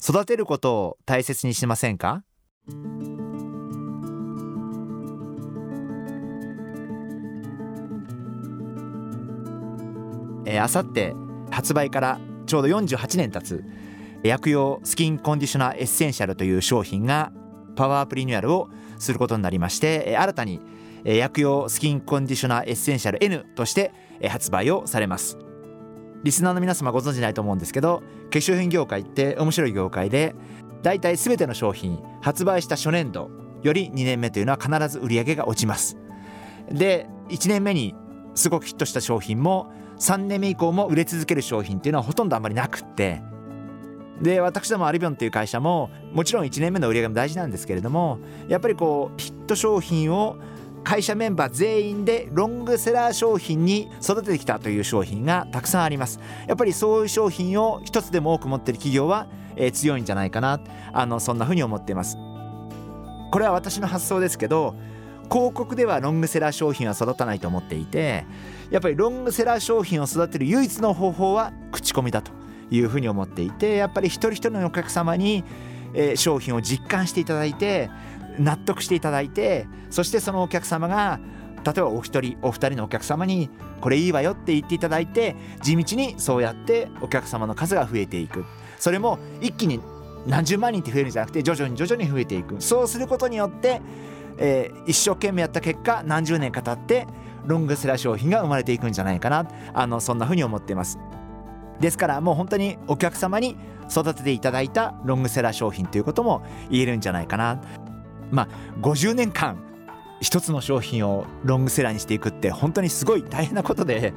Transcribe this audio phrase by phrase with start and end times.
[0.00, 2.22] 育てることを大切にしませんか？
[10.46, 11.14] えー、あさって
[11.50, 13.64] 発売からちょうど48年経つ
[14.22, 17.32] 薬用スキンコンディショナーエッセンシャルという商品が
[17.76, 20.60] パワーアップリニューアルをすることになりまして新たに
[21.04, 23.92] 薬用スキンコンディショナーエッセンシャル N として
[24.28, 25.38] 発売をされます。
[26.24, 30.34] リスナーの皆様ご存知ないと思うんですけど化粧品業界って面白い業界で
[30.82, 33.30] だいたい全ての商品発売した初年度
[33.62, 35.96] より2年目というのは必ず売り上げが落ちます。
[36.70, 37.94] で1年目に
[38.34, 43.22] すごくヒットした商品も3年目以降も売れ続ける商品っていうのはほとんどあんまりなくって。
[44.20, 50.36] で私どもアルビオンっていう会社ももちろん1年目の売り上げも大事なんですけれどもやっぱりこうヒット商品を
[50.88, 56.18] 会社メンバー全員でロングセラー商品に育ててきたという商品がたくさんあります。
[56.46, 60.62] やっぱりそういう商品を一つでも多く持ってる企業は、えー、強いんじゃないかな。
[60.94, 62.16] あのそんな風に思っています。
[62.16, 64.76] これは私の発想ですけど
[65.30, 68.24] 広告ではロングセラー商品は育たないと思っていて
[68.70, 72.32] やっぱりロングセラー商品を育てる唯一の方法は口コミだと
[72.70, 75.44] いうふうに思っていてやっぱり一人一人のお客様に、
[75.92, 77.90] えー、商品を実感していただいて
[78.38, 81.20] 納得していただいてそしてそのお客様が
[81.64, 88.44] 例えばお一人お二人のお客様にこれいいわよって言っていただいて地道にそうやってお客様の数が増えていく。
[88.78, 89.80] それも一気に
[90.26, 92.60] 何十万人って増えるんじゃなくて徐々に徐々に増えていく。
[92.60, 93.80] そうすることによって、
[94.38, 97.06] えー、一生懸命やった結果何十年か経って
[97.44, 99.48] ロングセラー商品が生まれていくんじゃないかな。
[99.74, 100.98] あのそんな風に思っています。
[101.80, 103.56] ですからもう本当にお客様に
[103.90, 107.60] 育てていただいたロングセラー商品ということも言えるんじゃないかな。
[108.30, 108.48] まあ
[108.80, 109.68] 50年間
[110.20, 114.12] 一つの商品をロングセラーにしていくって本当にすごい大変なことで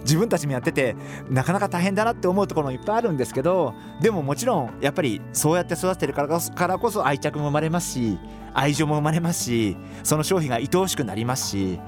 [0.00, 0.96] 自分たちもやってて
[1.30, 6.26] なかなか大変だなって思うところもいっぱいあるんですけどでももちろんやっぱりそうやって育ててるか
[6.66, 8.18] らこそ愛着も生まれますし
[8.52, 11.78] 愛情も生まれますしその商品が愛おしくなりますし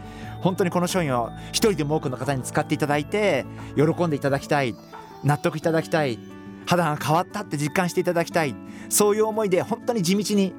[0.41, 4.77] 本当にこの商品を一人でも多くの方に使っていただいて喜んでいただきたい
[5.25, 6.19] 納得いただきたい
[6.67, 8.55] 肌が変わったって実感していただきたい
[8.89, 10.53] そういう思いで本当に地道に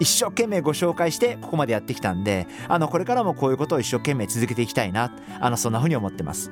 [0.00, 6.50] 一生懸命ご紹介してここまでやってきたんであのこれからもこういうことを一生懸命続けていきたいなあのそんなふうに思ってます。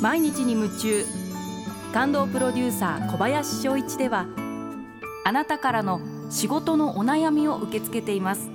[0.00, 1.04] 毎日に夢中。
[1.92, 4.26] 感動プロデューサー小林翔一では
[5.24, 8.50] あなたからの仕事のお悩みを受け付けています。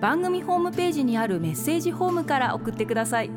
[0.00, 3.30] 番組ホームページにあるメッセージフォームから送ってください。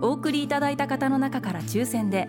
[0.00, 2.28] お送りいただいた方の中から抽選で